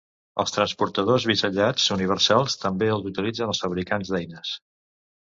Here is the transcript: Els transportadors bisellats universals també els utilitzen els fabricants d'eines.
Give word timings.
Els 0.43 0.53
transportadors 0.53 1.27
bisellats 1.33 1.87
universals 1.97 2.59
també 2.65 2.91
els 2.97 3.09
utilitzen 3.13 3.55
els 3.57 3.65
fabricants 3.67 4.15
d'eines. 4.17 4.61